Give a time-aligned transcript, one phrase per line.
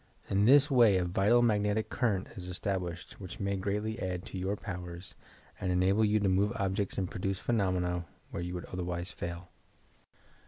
[0.31, 3.55] In this way a vital magnetic current is estab PHYSICAL PHENOMENA 333 lished which may
[3.55, 5.13] greatly add to your powers
[5.59, 9.49] and enable you to move objects and produce phenomena where you would otherwise fail.